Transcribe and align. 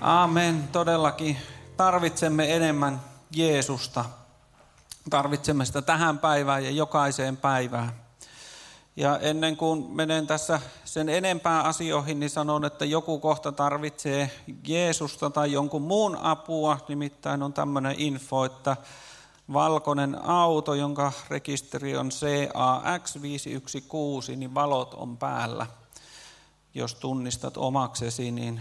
Aamen, 0.00 0.68
todellakin. 0.72 1.36
Tarvitsemme 1.76 2.56
enemmän 2.56 3.00
Jeesusta. 3.36 4.04
Tarvitsemme 5.10 5.64
sitä 5.64 5.82
tähän 5.82 6.18
päivään 6.18 6.64
ja 6.64 6.70
jokaiseen 6.70 7.36
päivään. 7.36 7.92
Ja 8.96 9.18
ennen 9.18 9.56
kuin 9.56 9.90
menen 9.90 10.26
tässä 10.26 10.60
sen 10.84 11.08
enempää 11.08 11.62
asioihin, 11.62 12.20
niin 12.20 12.30
sanon, 12.30 12.64
että 12.64 12.84
joku 12.84 13.18
kohta 13.18 13.52
tarvitsee 13.52 14.30
Jeesusta 14.66 15.30
tai 15.30 15.52
jonkun 15.52 15.82
muun 15.82 16.16
apua. 16.16 16.78
Nimittäin 16.88 17.42
on 17.42 17.52
tämmöinen 17.52 17.94
info, 17.98 18.44
että 18.44 18.76
valkoinen 19.52 20.24
auto, 20.24 20.74
jonka 20.74 21.12
rekisteri 21.28 21.96
on 21.96 22.08
CAX516, 22.08 24.36
niin 24.36 24.54
valot 24.54 24.94
on 24.94 25.16
päällä. 25.16 25.66
Jos 26.74 26.94
tunnistat 26.94 27.56
omaksesi, 27.56 28.30
niin, 28.30 28.60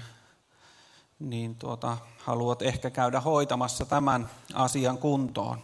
niin 1.19 1.55
tuota, 1.55 1.97
haluat 2.23 2.61
ehkä 2.61 2.89
käydä 2.89 3.19
hoitamassa 3.19 3.85
tämän 3.85 4.29
asian 4.53 4.97
kuntoon. 4.97 5.61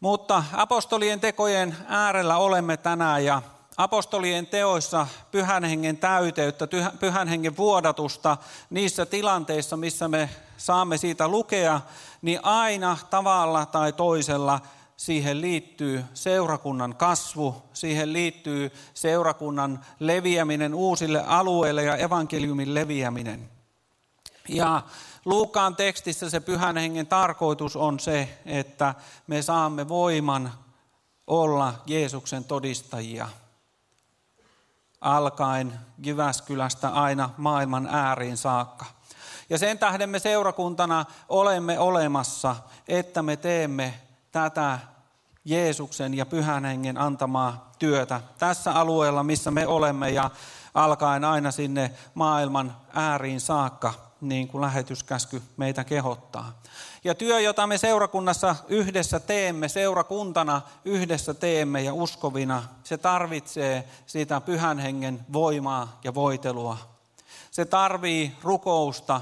Mutta 0.00 0.44
apostolien 0.52 1.20
tekojen 1.20 1.76
äärellä 1.86 2.36
olemme 2.36 2.76
tänään 2.76 3.24
ja 3.24 3.42
apostolien 3.76 4.46
teoissa 4.46 5.06
pyhän 5.30 5.64
hengen 5.64 5.96
täyteyttä, 5.96 6.68
pyhän 7.00 7.28
hengen 7.28 7.56
vuodatusta 7.56 8.36
niissä 8.70 9.06
tilanteissa, 9.06 9.76
missä 9.76 10.08
me 10.08 10.30
saamme 10.56 10.96
siitä 10.96 11.28
lukea, 11.28 11.80
niin 12.22 12.40
aina 12.42 12.96
tavalla 13.10 13.66
tai 13.66 13.92
toisella 13.92 14.60
siihen 14.96 15.40
liittyy 15.40 16.04
seurakunnan 16.14 16.94
kasvu, 16.94 17.62
siihen 17.72 18.12
liittyy 18.12 18.72
seurakunnan 18.94 19.84
leviäminen 20.00 20.74
uusille 20.74 21.24
alueille 21.26 21.82
ja 21.82 21.96
evankeliumin 21.96 22.74
leviäminen. 22.74 23.55
Ja 24.48 24.82
Luukaan 25.26 25.76
tekstissä 25.76 26.30
se 26.30 26.40
pyhän 26.40 26.76
hengen 26.76 27.06
tarkoitus 27.06 27.76
on 27.76 28.00
se, 28.00 28.38
että 28.44 28.94
me 29.26 29.42
saamme 29.42 29.88
voiman 29.88 30.52
olla 31.26 31.74
Jeesuksen 31.86 32.44
todistajia. 32.44 33.28
Alkaen 35.00 35.80
Jyväskylästä 36.04 36.88
aina 36.88 37.30
maailman 37.36 37.86
ääriin 37.86 38.36
saakka. 38.36 38.84
Ja 39.50 39.58
sen 39.58 39.78
tähden 39.78 40.10
me 40.10 40.18
seurakuntana 40.18 41.04
olemme 41.28 41.78
olemassa, 41.78 42.56
että 42.88 43.22
me 43.22 43.36
teemme 43.36 43.94
tätä 44.32 44.78
Jeesuksen 45.44 46.14
ja 46.14 46.26
pyhän 46.26 46.64
hengen 46.64 46.98
antamaa 46.98 47.72
työtä 47.78 48.20
tässä 48.38 48.72
alueella, 48.72 49.22
missä 49.22 49.50
me 49.50 49.66
olemme 49.66 50.10
ja 50.10 50.30
alkaen 50.74 51.24
aina 51.24 51.50
sinne 51.50 51.90
maailman 52.14 52.76
ääriin 52.94 53.40
saakka 53.40 54.05
niin 54.20 54.48
kuin 54.48 54.60
lähetyskäsky 54.60 55.42
meitä 55.56 55.84
kehottaa. 55.84 56.60
Ja 57.04 57.14
työ, 57.14 57.40
jota 57.40 57.66
me 57.66 57.78
seurakunnassa 57.78 58.56
yhdessä 58.68 59.20
teemme, 59.20 59.68
seurakuntana 59.68 60.62
yhdessä 60.84 61.34
teemme 61.34 61.82
ja 61.82 61.94
uskovina, 61.94 62.62
se 62.84 62.98
tarvitsee 62.98 63.88
sitä 64.06 64.40
pyhän 64.40 64.78
hengen 64.78 65.26
voimaa 65.32 66.00
ja 66.04 66.14
voitelua. 66.14 66.78
Se 67.50 67.64
tarvii 67.64 68.36
rukousta 68.42 69.20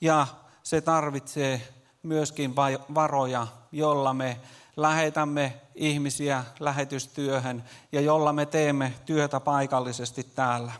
ja 0.00 0.26
se 0.62 0.80
tarvitsee 0.80 1.68
myöskin 2.02 2.56
varoja, 2.94 3.46
jolla 3.72 4.14
me 4.14 4.40
lähetämme 4.76 5.60
ihmisiä 5.74 6.44
lähetystyöhön 6.60 7.64
ja 7.92 8.00
jolla 8.00 8.32
me 8.32 8.46
teemme 8.46 8.94
työtä 9.06 9.40
paikallisesti 9.40 10.24
täällä. 10.24 10.72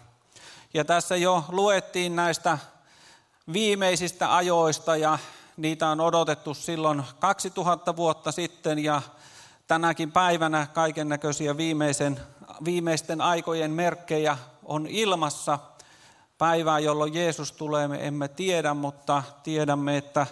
Ja 0.75 0.85
tässä 0.85 1.17
jo 1.17 1.45
luettiin 1.48 2.17
näistä 2.17 2.59
viimeisistä 3.53 4.37
ajoista 4.37 4.97
ja 4.97 5.19
niitä 5.56 5.89
on 5.89 6.00
odotettu 6.00 6.55
silloin 6.55 7.03
2000 7.19 7.97
vuotta 7.97 8.33
sitten 8.33 8.78
ja 8.78 9.03
tänäkin 9.67 10.12
päivänä 10.12 10.67
kaiken 10.67 11.08
näköisiä 11.08 11.57
viimeisten 12.64 13.20
aikojen 13.20 13.70
merkkejä 13.70 14.39
on 14.64 14.86
ilmassa. 14.86 15.58
Päivää, 16.39 16.79
jolloin 16.79 17.14
Jeesus 17.14 17.52
tulee, 17.52 17.89
me 17.89 18.07
emme 18.07 18.29
tiedä, 18.29 18.74
mutta 18.74 19.23
tiedämme, 19.42 19.96
että 19.96 20.27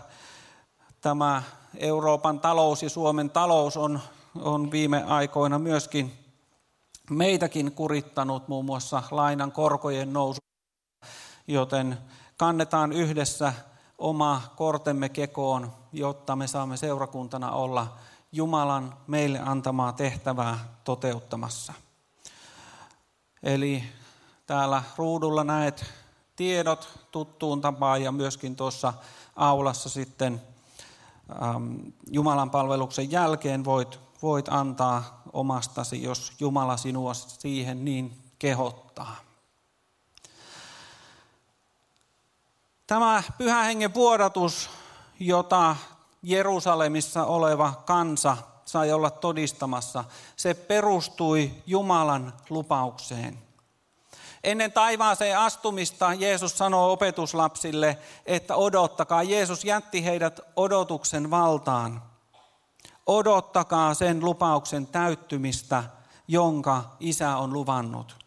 tämä 1.00 1.42
Euroopan 1.76 2.41
talous 2.41 2.82
ja 2.82 2.91
Suomen 2.91 3.31
talous 3.31 3.76
on, 3.76 4.00
on 4.41 4.70
viime 4.70 5.04
aikoina 5.04 5.58
myöskin 5.58 6.12
meitäkin 7.10 7.72
kurittanut, 7.72 8.48
muun 8.48 8.64
muassa 8.64 9.03
lainan 9.10 9.53
korkojen 9.53 10.12
nousu, 10.12 10.41
joten 11.47 11.98
kannetaan 12.42 12.92
yhdessä 12.92 13.53
oma 13.98 14.42
kortemme 14.56 15.08
kekoon, 15.08 15.72
jotta 15.92 16.36
me 16.36 16.47
saamme 16.47 16.76
seurakuntana 16.76 17.50
olla 17.50 17.97
Jumalan 18.32 18.97
meille 19.06 19.38
antamaa 19.38 19.92
tehtävää 19.92 20.58
toteuttamassa. 20.84 21.72
Eli 23.42 23.84
täällä 24.47 24.82
ruudulla 24.97 25.44
näet 25.44 25.84
tiedot 26.36 26.88
tuttuun 27.10 27.60
tapaan 27.60 28.02
ja 28.02 28.12
myöskin 28.12 28.56
tuossa 28.56 28.92
aulassa 29.36 29.88
sitten 29.88 30.42
ähm, 31.42 31.75
Jumalan 32.10 32.50
palveluksen 32.50 33.10
jälkeen 33.10 33.64
voit, 33.64 34.00
voit 34.22 34.48
antaa 34.48 35.22
omastasi, 35.32 36.02
jos 36.02 36.32
Jumala 36.41 36.76
sinua 36.76 37.14
siihen 37.14 37.84
niin 37.84 38.19
kehottaa. 38.38 39.31
Tämä 42.92 43.22
pyhän 43.38 43.64
hengen 43.64 43.94
vuodatus, 43.94 44.70
jota 45.20 45.76
Jerusalemissa 46.22 47.25
oleva 47.25 47.82
kansa 47.84 48.36
sai 48.64 48.92
olla 48.92 49.10
todistamassa, 49.10 50.04
se 50.36 50.54
perustui 50.54 51.50
Jumalan 51.66 52.32
lupaukseen. 52.50 53.38
Ennen 54.44 54.72
taivaaseen 54.72 55.38
astumista 55.38 56.14
Jeesus 56.14 56.58
sanoo 56.58 56.92
opetuslapsille, 56.92 57.98
että 58.26 58.56
odottakaa. 58.56 59.22
Jeesus 59.22 59.64
jätti 59.64 60.04
heidät 60.04 60.41
odotuksen 60.56 61.31
valtaan. 61.31 62.02
Odottakaa 63.06 63.94
sen 63.94 64.25
lupauksen 64.25 64.86
täyttymistä, 64.86 65.84
jonka 66.28 66.84
isä 67.00 67.36
on 67.36 67.52
luvannut. 67.52 68.22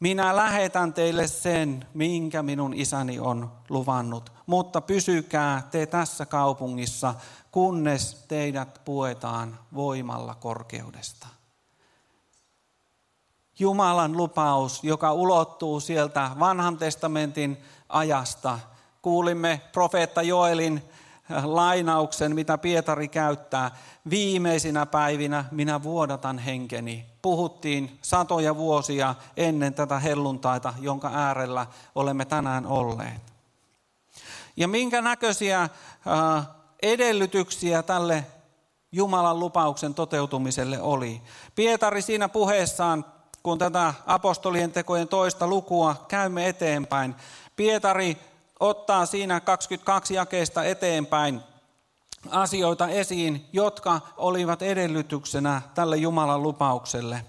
Minä 0.00 0.36
lähetän 0.36 0.94
teille 0.94 1.26
sen, 1.26 1.86
minkä 1.94 2.42
minun 2.42 2.74
isäni 2.74 3.18
on 3.20 3.52
luvannut, 3.68 4.32
mutta 4.46 4.80
pysykää 4.80 5.68
te 5.70 5.86
tässä 5.86 6.26
kaupungissa, 6.26 7.14
kunnes 7.50 8.24
teidät 8.28 8.80
puetaan 8.84 9.58
voimalla 9.74 10.34
korkeudesta. 10.34 11.26
Jumalan 13.58 14.16
lupaus, 14.16 14.84
joka 14.84 15.12
ulottuu 15.12 15.80
sieltä 15.80 16.30
vanhan 16.38 16.78
testamentin 16.78 17.56
ajasta. 17.88 18.58
Kuulimme 19.02 19.60
profeetta 19.72 20.22
Joelin 20.22 20.82
lainauksen, 21.44 22.34
mitä 22.34 22.58
Pietari 22.58 23.08
käyttää. 23.08 23.70
Viimeisinä 24.10 24.86
päivinä 24.86 25.44
minä 25.50 25.82
vuodatan 25.82 26.38
henkeni. 26.38 27.06
Puhuttiin 27.22 27.98
satoja 28.02 28.56
vuosia 28.56 29.14
ennen 29.36 29.74
tätä 29.74 29.98
helluntaita, 29.98 30.74
jonka 30.80 31.10
äärellä 31.14 31.66
olemme 31.94 32.24
tänään 32.24 32.66
olleet. 32.66 33.22
Ja 34.56 34.68
minkä 34.68 35.00
näköisiä 35.00 35.62
äh, 35.62 36.46
edellytyksiä 36.82 37.82
tälle 37.82 38.26
Jumalan 38.92 39.40
lupauksen 39.40 39.94
toteutumiselle 39.94 40.80
oli. 40.80 41.22
Pietari 41.54 42.02
siinä 42.02 42.28
puheessaan, 42.28 43.04
kun 43.42 43.58
tätä 43.58 43.94
apostolien 44.06 44.72
tekojen 44.72 45.08
toista 45.08 45.46
lukua 45.46 46.04
käymme 46.08 46.48
eteenpäin, 46.48 47.14
Pietari 47.56 48.16
ottaa 48.60 49.06
siinä 49.06 49.40
22 49.40 50.14
jakeesta 50.14 50.64
eteenpäin 50.64 51.40
asioita 52.30 52.88
esiin, 52.88 53.46
jotka 53.52 54.00
olivat 54.16 54.62
edellytyksenä 54.62 55.62
tälle 55.74 55.96
Jumalan 55.96 56.42
lupaukselle. 56.42 57.24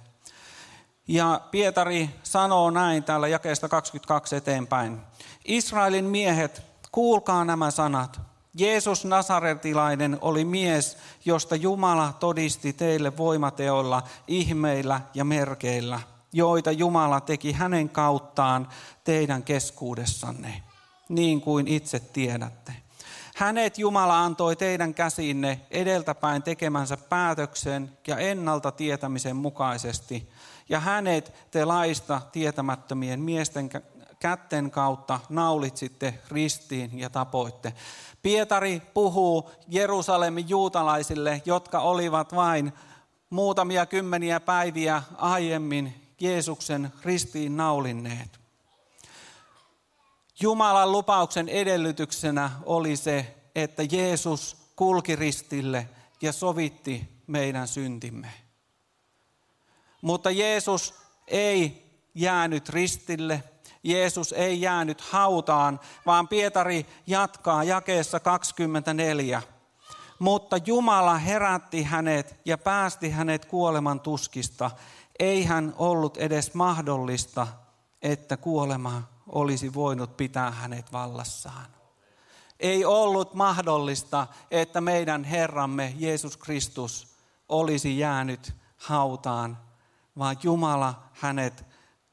Ja 1.08 1.42
Pietari 1.52 2.10
sanoo 2.24 2.70
näin 2.70 3.04
täällä 3.04 3.28
jakeesta 3.28 3.70
22 3.70 4.36
eteenpäin. 4.36 5.00
Israelin 5.46 6.06
miehet, 6.06 6.62
kuulkaa 6.92 7.46
nämä 7.46 7.72
sanat. 7.72 8.20
Jeesus 8.54 9.06
Nasaretilainen 9.06 10.18
oli 10.22 10.46
mies, 10.46 10.98
josta 11.26 11.56
Jumala 11.56 12.14
todisti 12.20 12.74
teille 12.74 13.18
voimateolla, 13.18 14.04
ihmeillä 14.28 15.02
ja 15.14 15.26
merkeillä, 15.26 16.00
joita 16.34 16.72
Jumala 16.72 17.22
teki 17.22 17.52
hänen 17.52 17.90
kauttaan 17.90 18.68
teidän 19.04 19.44
keskuudessanne 19.44 20.67
niin 21.09 21.42
kuin 21.42 21.68
itse 21.68 22.00
tiedätte. 22.00 22.74
Hänet 23.36 23.77
Jumala 23.77 24.24
antoi 24.24 24.56
teidän 24.56 24.94
käsinne 24.94 25.62
edeltäpäin 25.71 26.44
tekemänsä 26.44 26.98
päätöksen 26.98 27.98
ja 28.07 28.18
ennalta 28.18 28.71
tietämisen 28.71 29.36
mukaisesti, 29.36 30.30
ja 30.69 30.80
hänet 30.80 31.33
te 31.51 31.65
laista 31.65 32.21
tietämättömien 32.31 33.19
miesten 33.19 33.69
kätten 34.19 34.71
kautta 34.71 35.19
naulitsitte 35.30 36.13
ristiin 36.31 37.00
ja 37.00 37.09
tapoitte. 37.09 37.74
Pietari 38.21 38.81
puhuu 38.94 39.51
Jerusalemin 39.68 40.50
juutalaisille, 40.50 41.42
jotka 41.45 41.80
olivat 41.80 42.36
vain 42.36 42.74
muutamia 43.30 43.86
kymmeniä 43.86 44.39
päiviä 44.39 45.04
aiemmin 45.18 46.12
Jeesuksen 46.19 46.94
ristiin 47.04 47.57
naulinneet. 47.57 48.39
Jumalan 50.42 50.92
lupauksen 50.92 51.50
edellytyksenä 51.50 52.51
oli 52.66 52.95
se, 52.95 53.36
että 53.56 53.84
Jeesus 53.92 54.57
kulki 54.75 55.16
ristille 55.16 55.89
ja 56.22 56.31
sovitti 56.31 57.24
meidän 57.28 57.68
syntimme. 57.68 58.34
Mutta 60.01 60.31
Jeesus 60.31 60.94
ei 61.28 61.88
jäänyt 62.16 62.69
ristille, 62.69 63.44
Jeesus 63.84 64.34
ei 64.34 64.62
jäänyt 64.62 65.01
hautaan, 65.01 65.80
vaan 66.06 66.28
Pietari 66.28 66.86
jatkaa 67.07 67.63
jakeessa 67.63 68.19
24. 68.19 69.42
Mutta 70.19 70.57
Jumala 70.66 71.18
herätti 71.18 71.83
hänet 71.83 72.36
ja 72.45 72.57
päästi 72.57 73.10
hänet 73.10 73.45
kuoleman 73.45 74.00
tuskista. 74.00 74.72
Ei 75.19 75.44
hän 75.44 75.74
ollut 75.78 76.18
edes 76.18 76.54
mahdollista, 76.54 77.48
että 78.01 78.38
kuolema 78.38 79.17
olisi 79.28 79.74
voinut 79.74 80.18
pitää 80.18 80.52
hänet 80.52 80.92
vallassaan. 80.92 81.66
Ei 82.60 82.86
ollut 82.86 83.34
mahdollista, 83.34 84.28
että 84.52 84.82
meidän 84.82 85.24
Herramme 85.24 85.94
Jeesus 85.98 86.38
Kristus 86.38 87.08
olisi 87.50 88.00
jäänyt 88.00 88.54
hautaan, 88.78 89.58
vaan 90.18 90.36
Jumala 90.44 91.04
hänet 91.14 91.66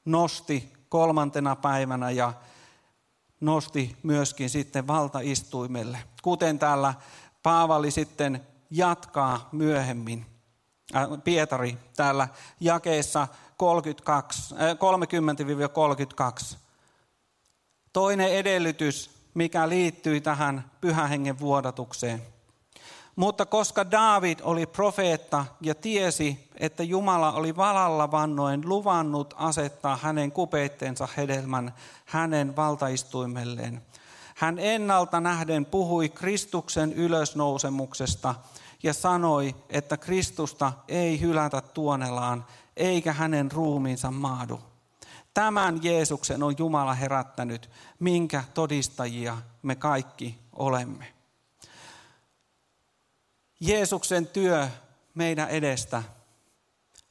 nosti 0.05 0.73
kolmantena 0.89 1.57
päivänä 1.57 2.11
ja 2.11 2.33
nosti 3.41 3.97
myöskin 4.03 4.51
sitten 4.51 4.87
valtaistuimelle. 4.87 5.99
Kuten 6.23 6.59
täällä 6.59 6.95
Paavali 7.43 7.91
sitten 7.91 8.47
jatkaa 8.71 9.49
myöhemmin, 9.53 10.27
äh, 10.97 11.09
Pietari 11.25 11.79
täällä 11.97 12.29
jakeessa 12.61 13.29
32, 13.57 14.55
äh, 14.55 14.79
30-32. 14.79 16.64
Toinen 17.94 18.32
edellytys, 18.32 19.11
mikä 19.35 19.69
liittyy 19.69 20.20
tähän 20.20 20.70
pyhähengen 20.81 21.41
vuodatukseen. 21.41 22.23
Mutta 23.17 23.46
koska 23.46 23.91
David 23.91 24.38
oli 24.43 24.67
profeetta 24.67 25.44
ja 25.61 25.75
tiesi, 25.75 26.50
että 26.56 26.82
Jumala 26.82 27.32
oli 27.32 27.56
valalla 27.56 28.11
vannoen 28.11 28.62
luvannut 28.64 29.35
asettaa 29.37 29.99
hänen 30.02 30.32
kupeitteensa 30.32 31.08
hedelmän 31.17 31.75
hänen 32.05 32.56
valtaistuimelleen, 32.56 33.82
hän 34.37 34.58
ennalta 34.58 35.20
nähden 35.20 35.67
puhui 35.67 36.08
Kristuksen 36.08 36.93
ylösnousemuksesta 36.93 38.35
ja 38.82 38.94
sanoi, 38.94 39.55
että 39.70 39.96
Kristusta 39.96 40.73
ei 40.88 41.20
hylätä 41.20 41.61
tuonelaan, 41.61 42.44
eikä 42.76 43.12
hänen 43.12 43.52
ruumiinsa 43.52 44.11
maadu. 44.11 44.61
Tämän 45.35 45.81
Jeesuksen 45.83 46.43
on 46.43 46.55
Jumala 46.59 46.95
herättänyt, 46.95 47.71
minkä 47.99 48.45
todistajia 48.55 49.39
me 49.63 49.75
kaikki 49.75 50.39
olemme. 50.53 51.15
Jeesuksen 53.61 54.27
työ 54.27 54.69
meidän 55.15 55.49
edestä 55.49 56.03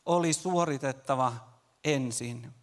oli 0.05 0.33
suoritettava 0.33 1.33
ensin. 1.83 2.53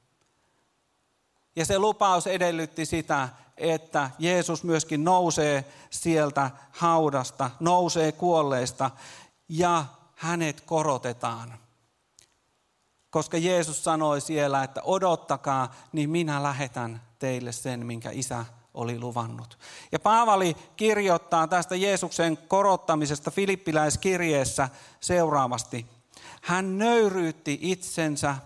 Ja 1.57 1.65
se 1.65 1.79
lupaus 1.79 2.27
edellytti 2.27 2.87
sitä, 2.87 3.29
että 3.56 4.11
Jeesus 4.19 4.65
myöskin 4.65 5.05
nousee 5.05 5.65
sieltä 5.91 6.51
haudasta, 6.71 7.51
nousee 7.61 8.13
kuolleista 8.13 8.91
ja 9.49 9.85
hänet 10.15 10.61
korotetaan. 10.61 11.59
Koska 13.11 13.39
Jeesus 13.39 13.85
sanoi 13.85 14.21
siellä, 14.21 14.62
että 14.62 14.83
odottakaa, 14.85 15.75
niin 15.93 16.11
minä 16.11 16.43
lähetän 16.43 17.03
teille 17.19 17.53
sen, 17.53 17.87
minkä 17.87 18.11
isä 18.11 18.45
oli 18.75 19.01
luvannut. 19.01 19.59
Ja 19.93 19.99
Paavali 19.99 20.57
kirjoittaa 20.77 21.47
tästä 21.47 21.77
Jeesuksen 21.77 22.39
korottamisesta 22.49 23.31
Filippiläiskirjeessä 23.31 24.69
seuraavasti. 25.01 25.87
Hän 26.43 26.79
nöyryytti 26.79 27.59
itsensä 27.62 28.37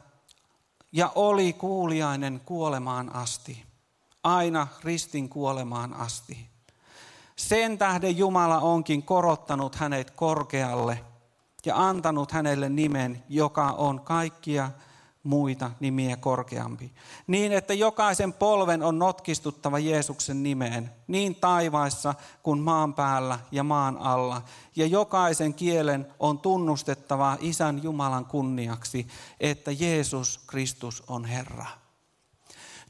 ja 0.93 1.13
oli 1.15 1.53
kuuliainen 1.53 2.41
kuolemaan 2.45 3.15
asti. 3.17 3.65
Aina 4.23 4.67
ristin 4.85 5.29
kuolemaan 5.29 5.95
asti. 5.95 6.49
Sen 7.37 7.79
tähden 7.79 8.19
Jumala 8.19 8.59
onkin 8.59 9.03
korottanut 9.03 9.75
hänet 9.75 10.11
korkealle 10.11 11.05
ja 11.67 11.89
antanut 11.89 12.33
hänelle 12.33 12.69
nimen, 12.69 13.23
joka 13.29 13.65
on 13.71 14.01
kaikkia 14.01 14.71
muita 15.25 15.71
nimiä 15.81 16.17
korkeampi. 16.17 16.93
Niin, 17.27 17.53
että 17.53 17.75
jokaisen 17.75 18.33
polven 18.33 18.83
on 18.83 18.99
notkistuttava 18.99 19.79
Jeesuksen 19.79 20.43
nimeen, 20.43 20.91
niin 21.07 21.35
taivaissa 21.35 22.15
kuin 22.43 22.59
maan 22.61 22.95
päällä 22.95 23.39
ja 23.53 23.65
maan 23.65 23.99
alla. 23.99 24.43
Ja 24.77 24.87
jokaisen 24.87 25.55
kielen 25.55 26.07
on 26.21 26.39
tunnustettava 26.39 27.37
Isän 27.41 27.83
Jumalan 27.83 28.25
kunniaksi, 28.25 29.07
että 29.41 29.71
Jeesus 29.71 30.41
Kristus 30.47 31.03
on 31.09 31.25
Herra. 31.25 31.67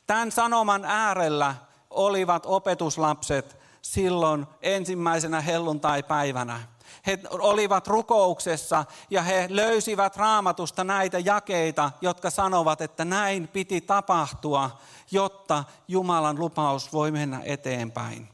Tämän 0.07 0.33
sanoman 0.33 0.85
äärellä 0.85 1.55
olivat 1.91 2.47
opetuslapset 2.47 3.57
silloin 3.83 4.47
ensimmäisenä 4.63 5.41
helluntai-päivänä 5.41 6.74
he 7.07 7.19
olivat 7.31 7.87
rukouksessa 7.87 8.85
ja 9.11 9.23
he 9.23 9.47
löysivät 9.51 10.17
raamatusta 10.17 10.85
näitä 10.85 11.19
jakeita, 11.19 11.91
jotka 12.01 12.31
sanovat, 12.31 12.81
että 12.81 13.05
näin 13.05 13.49
piti 13.49 13.81
tapahtua, 13.81 14.79
jotta 15.11 15.65
Jumalan 15.89 16.39
lupaus 16.39 16.93
voi 16.93 17.11
mennä 17.11 17.41
eteenpäin. 17.45 18.29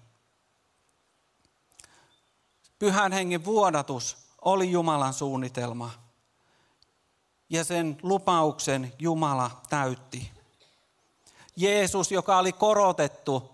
Pyhän 2.79 3.13
hengen 3.13 3.45
vuodatus 3.45 4.17
oli 4.43 4.71
Jumalan 4.71 5.15
suunnitelma. 5.15 5.91
Ja 7.49 7.65
sen 7.65 7.99
lupauksen 8.03 8.93
Jumala 8.99 9.51
täytti. 9.69 10.31
Jeesus, 11.57 12.13
joka 12.13 12.39
oli 12.39 12.53
korotettu, 12.53 13.51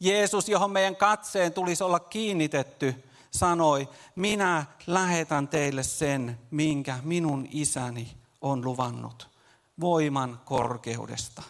Jeesus, 0.00 0.48
johon 0.48 0.70
meidän 0.70 0.96
katseen 0.96 1.52
tulisi 1.52 1.84
olla 1.84 2.00
kiinnitetty, 2.00 3.07
sanoi, 3.30 3.88
minä 4.16 4.64
lähetän 4.86 5.48
teille 5.48 5.82
sen, 5.82 6.38
minkä 6.50 6.98
minun 7.02 7.48
isäni 7.50 8.16
on 8.40 8.64
luvannut, 8.64 9.28
voiman 9.80 10.40
korkeudesta. 10.44 11.42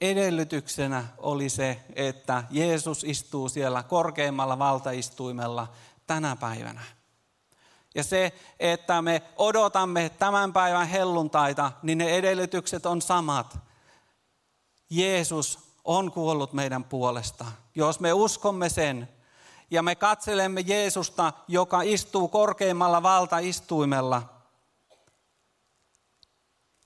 Edellytyksenä 0.00 1.04
oli 1.18 1.48
se, 1.48 1.80
että 1.96 2.44
Jeesus 2.50 3.04
istuu 3.04 3.48
siellä 3.48 3.82
korkeimmalla 3.82 4.58
valtaistuimella 4.58 5.72
tänä 6.06 6.36
päivänä. 6.36 6.82
Ja 7.94 8.04
se, 8.04 8.32
että 8.60 9.02
me 9.02 9.22
odotamme 9.36 10.08
tämän 10.08 10.52
päivän 10.52 10.88
helluntaita, 10.88 11.72
niin 11.82 11.98
ne 11.98 12.10
edellytykset 12.10 12.86
on 12.86 13.02
samat. 13.02 13.58
Jeesus 14.90 15.69
on 15.84 16.12
kuollut 16.12 16.52
meidän 16.52 16.84
puolesta. 16.84 17.44
Jos 17.74 18.00
me 18.00 18.12
uskomme 18.12 18.68
sen 18.68 19.08
ja 19.70 19.82
me 19.82 19.94
katselemme 19.94 20.60
Jeesusta, 20.60 21.32
joka 21.48 21.82
istuu 21.82 22.28
korkeimmalla 22.28 23.02
valtaistuimella, 23.02 24.22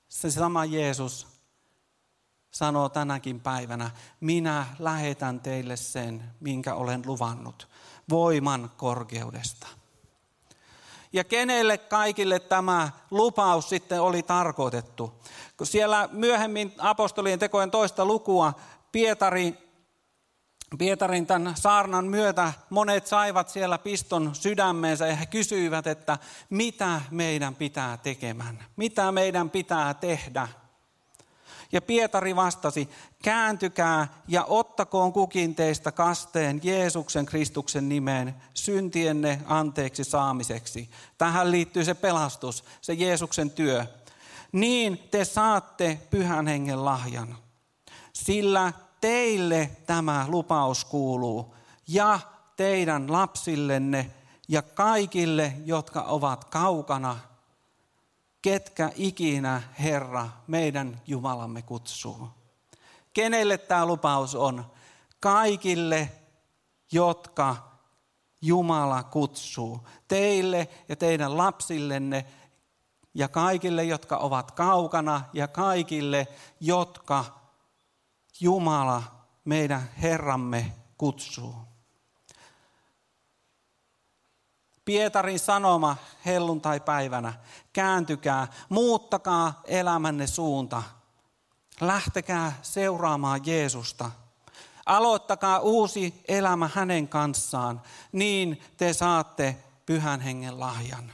se 0.09 0.31
sama 0.31 0.65
Jeesus 0.65 1.27
sanoo 2.51 2.89
tänäkin 2.89 3.39
päivänä, 3.39 3.91
minä 4.19 4.65
lähetän 4.79 5.39
teille 5.39 5.75
sen, 5.75 6.23
minkä 6.39 6.75
olen 6.75 7.01
luvannut, 7.05 7.67
voiman 8.09 8.71
korkeudesta. 8.77 9.67
Ja 11.13 11.23
kenelle 11.23 11.77
kaikille 11.77 12.39
tämä 12.39 12.89
lupaus 13.11 13.69
sitten 13.69 14.01
oli 14.01 14.23
tarkoitettu? 14.23 15.13
Kun 15.57 15.67
siellä 15.67 16.09
myöhemmin 16.11 16.73
apostolien 16.77 17.39
tekojen 17.39 17.71
toista 17.71 18.05
lukua 18.05 18.53
Pietari, 18.95 19.53
Pietarin 20.77 21.27
tämän 21.27 21.55
saarnan 21.57 22.05
myötä 22.05 22.53
monet 22.69 23.07
saivat 23.07 23.49
siellä 23.49 23.77
piston 23.77 24.35
sydämeensä 24.35 25.07
ja 25.07 25.15
he 25.15 25.25
kysyivät, 25.25 25.87
että 25.87 26.17
mitä 26.49 27.01
meidän 27.11 27.55
pitää 27.55 27.97
tekemään, 27.97 28.65
mitä 28.75 29.11
meidän 29.11 29.49
pitää 29.49 29.93
tehdä. 29.93 30.47
Ja 31.71 31.81
Pietari 31.81 32.35
vastasi, 32.35 32.89
kääntykää 33.23 34.07
ja 34.27 34.43
ottakoon 34.43 35.13
kukin 35.13 35.55
teistä 35.55 35.91
kasteen 35.91 36.59
Jeesuksen 36.63 37.25
Kristuksen 37.25 37.89
nimeen 37.89 38.35
syntienne 38.53 39.41
anteeksi 39.45 40.03
saamiseksi. 40.03 40.89
Tähän 41.17 41.51
liittyy 41.51 41.85
se 41.85 41.93
pelastus, 41.93 42.63
se 42.81 42.93
Jeesuksen 42.93 43.51
työ 43.51 43.85
niin 44.51 44.97
te 45.11 45.25
saatte 45.25 45.99
pyhän 46.09 46.47
hengen 46.47 46.85
lahjan. 46.85 47.37
Sillä 48.13 48.73
teille 49.05 49.71
tämä 49.85 50.25
lupaus 50.27 50.85
kuuluu 50.85 51.55
ja 51.87 52.19
teidän 52.55 53.11
lapsillenne 53.11 54.11
ja 54.47 54.61
kaikille, 54.61 55.53
jotka 55.65 56.01
ovat 56.01 56.45
kaukana, 56.45 57.17
ketkä 58.41 58.91
ikinä 58.95 59.61
Herra 59.79 60.29
meidän 60.47 61.01
Jumalamme 61.07 61.61
kutsuu. 61.61 62.27
Kenelle 63.13 63.57
tämä 63.57 63.85
lupaus 63.85 64.35
on? 64.35 64.65
Kaikille, 65.19 66.11
jotka 66.91 67.55
Jumala 68.41 69.03
kutsuu. 69.03 69.87
Teille 70.07 70.67
ja 70.89 70.95
teidän 70.95 71.37
lapsillenne 71.37 72.25
ja 73.13 73.27
kaikille, 73.27 73.83
jotka 73.83 74.17
ovat 74.17 74.51
kaukana 74.51 75.21
ja 75.33 75.47
kaikille, 75.47 76.27
jotka 76.59 77.44
Jumala, 78.39 79.03
meidän 79.45 79.89
Herramme, 80.01 80.73
kutsuu. 80.97 81.55
Pietarin 84.85 85.39
sanoma 85.39 85.97
helluntai-päivänä. 86.25 87.33
Kääntykää, 87.73 88.47
muuttakaa 88.69 89.61
elämänne 89.65 90.27
suunta. 90.27 90.83
Lähtekää 91.81 92.59
seuraamaan 92.61 93.41
Jeesusta. 93.45 94.11
Aloittakaa 94.85 95.59
uusi 95.59 96.23
elämä 96.27 96.69
hänen 96.73 97.07
kanssaan, 97.07 97.81
niin 98.11 98.61
te 98.77 98.93
saatte 98.93 99.57
pyhän 99.85 100.21
hengen 100.21 100.59
lahjan. 100.59 101.11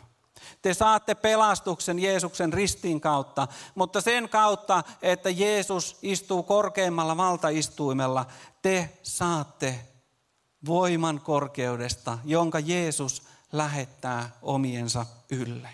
Te 0.61 0.73
saatte 0.73 1.15
pelastuksen 1.15 1.99
Jeesuksen 1.99 2.53
ristin 2.53 3.01
kautta, 3.01 3.47
mutta 3.75 4.01
sen 4.01 4.29
kautta, 4.29 4.83
että 5.01 5.29
Jeesus 5.29 5.97
istuu 6.01 6.43
korkeimmalla 6.43 7.17
valtaistuimella, 7.17 8.25
te 8.61 8.97
saatte 9.03 9.79
voiman 10.65 11.21
korkeudesta, 11.21 12.17
jonka 12.25 12.59
Jeesus 12.59 13.23
lähettää 13.51 14.29
omiensa 14.41 15.05
ylle. 15.31 15.69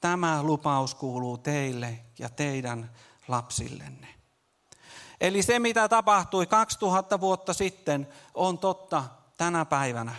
Tämä 0.00 0.42
lupaus 0.42 0.94
kuuluu 0.94 1.38
teille 1.38 1.98
ja 2.18 2.28
teidän 2.28 2.90
lapsillenne. 3.28 4.08
Eli 5.20 5.42
se, 5.42 5.58
mitä 5.58 5.88
tapahtui 5.88 6.46
2000 6.46 7.20
vuotta 7.20 7.52
sitten, 7.52 8.08
on 8.34 8.58
totta 8.58 9.04
tänä 9.36 9.64
päivänä. 9.64 10.14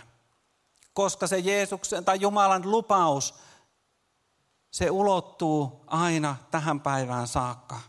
Koska 0.93 1.27
se 1.27 1.39
Jeesuksen 1.39 2.05
tai 2.05 2.21
Jumalan 2.21 2.71
lupaus, 2.71 3.33
se 4.71 4.91
ulottuu 4.91 5.83
aina 5.88 6.36
tähän 6.51 6.79
päivään 6.79 7.27
saakka. 7.27 7.79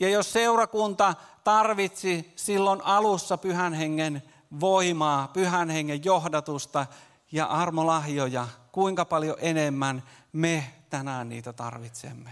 Ja 0.00 0.08
jos 0.08 0.32
seurakunta 0.32 1.14
tarvitsi 1.44 2.32
silloin 2.36 2.80
alussa 2.84 3.38
pyhän 3.38 3.72
hengen 3.72 4.22
voimaa, 4.60 5.28
pyhän 5.28 5.70
hengen 5.70 6.04
johdatusta 6.04 6.86
ja 7.32 7.46
armolahjoja, 7.46 8.48
kuinka 8.72 9.04
paljon 9.04 9.36
enemmän 9.40 10.02
me 10.32 10.72
tänään 10.90 11.28
niitä 11.28 11.52
tarvitsemme. 11.52 12.30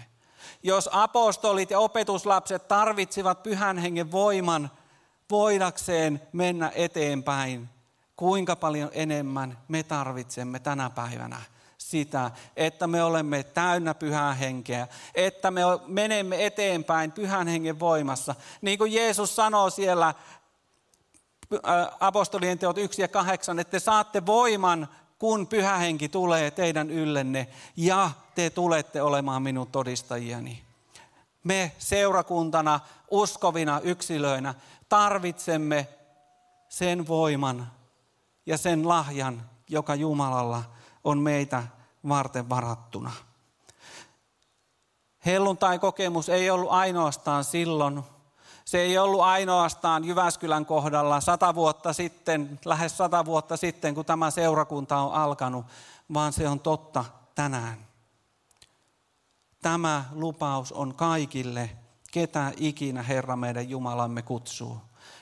Jos 0.62 0.88
apostolit 0.92 1.70
ja 1.70 1.78
opetuslapset 1.78 2.68
tarvitsivat 2.68 3.42
pyhän 3.42 3.78
hengen 3.78 4.12
voiman 4.12 4.70
voidakseen 5.30 6.23
mennä 6.32 6.73
eteenpäin, 6.75 7.68
kuinka 8.16 8.56
paljon 8.56 8.90
enemmän 8.92 9.58
me 9.68 9.82
tarvitsemme 9.82 10.58
tänä 10.58 10.90
päivänä 10.90 11.42
sitä, 11.78 12.30
että 12.56 12.87
me 12.87 13.02
olemme 13.02 13.42
täynnä 13.42 13.94
pyhää 13.94 14.35
henkeä, 14.35 14.88
että 15.14 15.50
me 15.50 15.62
menemme 15.87 16.46
eteenpäin 16.46 17.12
pyhän 17.12 17.49
hengen 17.49 17.80
voimassa. 17.80 18.35
Niin 18.61 18.78
kuin 18.78 18.92
Jeesus 18.92 19.37
sanoo 19.37 19.70
siellä 19.70 20.14
apostolien 22.00 22.58
teot 22.58 22.78
1 22.78 23.02
ja 23.02 23.08
8, 23.08 23.58
että 23.58 23.70
te 23.70 23.78
saatte 23.78 24.26
voiman, 24.26 24.88
kun 25.18 25.46
pyhä 25.46 25.76
henki 25.76 26.08
tulee 26.08 26.50
teidän 26.50 26.90
yllenne 26.90 27.49
ja 27.76 28.11
te 28.35 28.50
tulette 28.50 29.02
olemaan 29.02 29.42
minun 29.42 29.66
todistajiani. 29.66 30.62
Me 31.44 31.73
seurakuntana, 31.78 32.80
uskovina 33.11 33.80
yksilöinä 33.80 34.54
tarvitsemme 34.88 35.88
sen 36.68 37.08
voiman 37.08 37.70
ja 38.46 38.58
sen 38.58 38.88
lahjan, 38.88 39.50
joka 39.68 39.94
Jumalalla 39.94 40.62
on 41.04 41.18
meitä 41.18 41.62
varten 42.08 42.48
varattuna. 42.48 43.12
Helluntai-kokemus 45.26 46.28
ei 46.28 46.50
ollut 46.50 46.70
ainoastaan 46.70 47.44
silloin, 47.44 48.02
se 48.64 48.78
ei 48.78 48.98
ollut 48.98 49.20
ainoastaan 49.20 50.04
Jyväskylän 50.04 50.66
kohdalla 50.66 51.20
sata 51.20 51.54
vuotta 51.54 51.92
sitten, 51.92 52.60
lähes 52.64 52.96
sata 52.96 53.24
vuotta 53.24 53.56
sitten, 53.56 53.94
kun 53.94 54.04
tämä 54.04 54.30
seurakunta 54.30 54.98
on 54.98 55.12
alkanut, 55.12 55.66
vaan 56.14 56.32
se 56.32 56.48
on 56.48 56.60
totta 56.60 57.04
tänään. 57.34 57.86
Tämä 59.62 60.04
lupaus 60.12 60.72
on 60.72 60.94
kaikille, 60.94 61.70
ketä 62.12 62.52
ikinä 62.56 63.02
Herra 63.02 63.36
meidän 63.36 63.68
Jumalamme 63.68 64.22
kutsuu. 64.22 64.78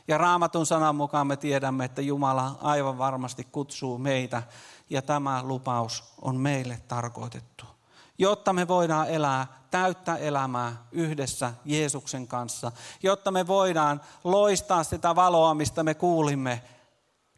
Ja 0.09 0.19
raamatun 0.19 0.67
sanan 0.67 0.97
mukaan 0.97 1.27
me 1.27 1.37
tiedämme, 1.37 1.85
että 1.85 2.03
Jumala 2.03 2.59
aivan 2.63 2.99
varmasti 2.99 3.45
kutsuu 3.53 3.99
meitä 3.99 4.43
ja 4.91 5.03
tämä 5.03 5.43
lupaus 5.43 6.05
on 6.23 6.37
meille 6.37 6.81
tarkoitettu 6.89 7.65
jotta 8.19 8.53
me 8.53 8.69
voidaan 8.69 9.09
elää 9.09 9.47
täyttä 9.71 10.17
elämää 10.17 10.77
yhdessä 10.93 11.55
Jeesuksen 11.65 12.27
kanssa, 12.27 12.73
jotta 13.03 13.31
me 13.31 13.47
voidaan 13.47 14.01
loistaa 14.25 14.85
sitä 14.85 15.15
valoa, 15.15 15.55
mistä 15.55 15.83
me 15.83 15.95
kuulimme 15.95 16.63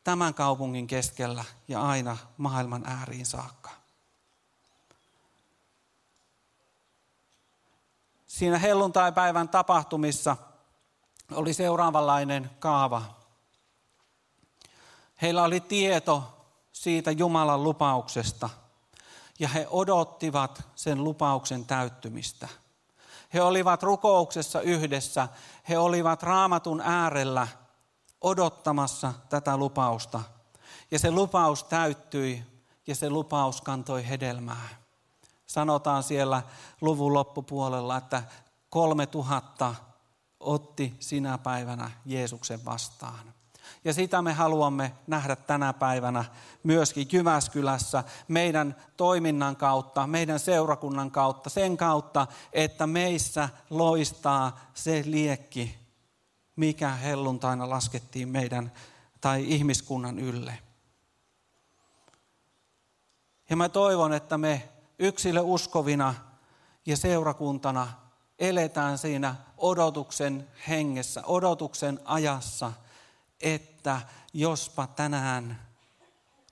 tämän 0.04 0.34
kaupungin 0.34 0.86
keskellä 0.86 1.44
ja 1.68 1.82
aina 1.82 2.16
maailman 2.36 2.86
ääriin 2.86 3.26
saakka. 3.26 3.70
Siinä 8.26 8.58
helluntai-päivän 8.58 9.48
tapahtumissa 9.48 10.36
oli 11.32 11.54
seuraavanlainen 11.54 12.50
kaava. 12.58 13.02
Heillä 15.22 15.42
oli 15.42 15.60
tieto 15.60 16.22
siitä 16.72 17.10
Jumalan 17.10 17.64
lupauksesta– 17.64 18.50
ja 19.38 19.48
he 19.48 19.66
odottivat 19.70 20.62
sen 20.74 21.04
lupauksen 21.04 21.64
täyttymistä. 21.64 22.48
He 23.34 23.42
olivat 23.42 23.82
rukouksessa 23.82 24.60
yhdessä, 24.60 25.28
he 25.68 25.78
olivat 25.78 26.22
raamatun 26.22 26.80
äärellä 26.80 27.48
odottamassa 28.20 29.12
tätä 29.28 29.56
lupausta. 29.56 30.20
Ja 30.90 30.98
se 30.98 31.10
lupaus 31.10 31.64
täyttyi 31.64 32.44
ja 32.86 32.94
se 32.94 33.10
lupaus 33.10 33.60
kantoi 33.60 34.08
hedelmää. 34.08 34.68
Sanotaan 35.46 36.02
siellä 36.02 36.42
luvun 36.80 37.14
loppupuolella, 37.14 37.96
että 37.96 38.22
kolme 38.70 39.06
tuhatta 39.06 39.74
otti 40.40 40.96
sinä 41.00 41.38
päivänä 41.38 41.90
Jeesuksen 42.04 42.64
vastaan. 42.64 43.36
Ja 43.84 43.92
sitä 43.92 44.22
me 44.22 44.32
haluamme 44.32 44.92
nähdä 45.06 45.36
tänä 45.36 45.72
päivänä 45.72 46.24
myöskin 46.62 47.08
Jyväskylässä 47.12 48.04
meidän 48.28 48.76
toiminnan 48.96 49.56
kautta, 49.56 50.06
meidän 50.06 50.38
seurakunnan 50.38 51.10
kautta, 51.10 51.50
sen 51.50 51.76
kautta, 51.76 52.26
että 52.52 52.86
meissä 52.86 53.48
loistaa 53.70 54.60
se 54.74 55.02
liekki, 55.06 55.78
mikä 56.56 56.90
helluntaina 56.90 57.70
laskettiin 57.70 58.28
meidän 58.28 58.72
tai 59.20 59.44
ihmiskunnan 59.48 60.18
ylle. 60.18 60.58
Ja 63.50 63.56
mä 63.56 63.68
toivon, 63.68 64.12
että 64.12 64.38
me 64.38 64.68
yksilö 64.98 65.40
uskovina 65.40 66.14
ja 66.86 66.96
seurakuntana 66.96 68.05
eletään 68.38 68.98
siinä 68.98 69.34
odotuksen 69.58 70.48
hengessä, 70.68 71.22
odotuksen 71.24 72.00
ajassa– 72.04 72.72
että 73.40 74.00
jospa 74.32 74.86
tänään 74.86 75.60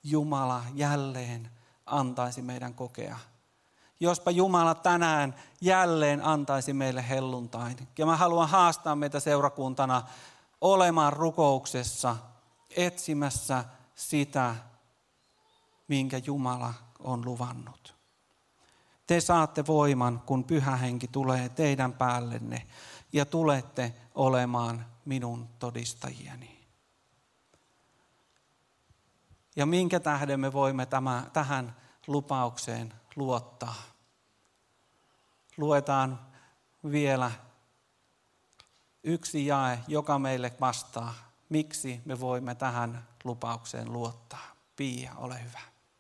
Jumala 0.05 0.63
jälleen 0.75 1.51
antaisi 1.87 2.43
meidän 2.43 2.75
kokea. 2.75 3.19
Jospa 4.01 4.31
Jumala 4.31 4.75
tänään 4.75 5.35
jälleen 5.61 6.25
antaisi 6.25 6.73
meille 6.73 7.09
helluntain. 7.09 7.89
Ja 7.99 8.07
mä 8.07 8.17
haluan 8.17 8.49
haastaa 8.49 8.97
meitä 8.97 9.21
seurakuntana 9.21 10.03
olemaan 10.61 11.13
rukouksessa, 11.13 12.17
etsimässä 12.77 13.65
sitä, 13.95 14.55
minkä 15.89 16.21
Jumala 16.27 16.75
on 16.99 17.25
luvannut. 17.25 17.95
Te 19.07 19.21
saatte 19.21 19.67
voiman, 19.67 20.21
kun 20.27 20.45
pyhä 20.45 20.77
henki 20.77 21.09
tulee 21.09 21.49
teidän 21.49 21.93
päällenne 21.93 22.67
ja 23.13 23.27
tulette 23.27 23.95
olemaan 24.15 24.87
minun 25.05 25.49
todistajieni. 25.59 26.65
Ja 29.57 29.67
minkä 29.67 30.01
tähden 30.01 30.41
me 30.41 30.53
voimme 30.53 30.87
tämä, 30.87 31.27
tähän 31.33 31.77
lupaukseen 32.07 32.95
luottaa? 33.17 33.95
luetaan 35.57 36.21
vielä 36.91 37.31
yksi 39.03 39.47
jae, 39.47 39.79
joka 39.89 40.19
meille 40.19 40.53
vastaa, 40.61 41.15
miksi 41.49 42.01
me 42.05 42.21
voimme 42.21 42.55
tähän 42.55 43.09
lupaukseen 43.25 43.93
luottaa. 43.93 44.55
Pia, 44.77 45.13
ole 45.17 45.45
hyvä. 45.45 45.74